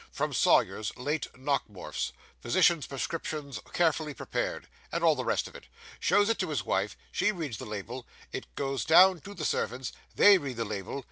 From 0.11 0.33
Sawyer's, 0.33 0.91
late 0.97 1.27
Nockemorf's. 1.35 2.11
Physicians' 2.39 2.87
prescriptions 2.87 3.59
carefully 3.71 4.15
prepared," 4.15 4.67
and 4.91 5.03
all 5.03 5.13
the 5.13 5.23
rest 5.23 5.47
of 5.47 5.53
it. 5.53 5.67
Shows 5.99 6.27
it 6.27 6.39
to 6.39 6.49
his 6.49 6.65
wife 6.65 6.97
she 7.11 7.31
reads 7.31 7.59
the 7.59 7.67
label; 7.67 8.07
it 8.31 8.47
goes 8.55 8.83
down 8.83 9.19
to 9.21 9.35
the 9.35 9.45
servants 9.45 9.93
they 10.15 10.39
read 10.39 10.57
the 10.57 10.65
label. 10.65 10.99